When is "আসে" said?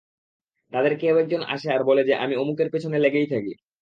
1.47-1.67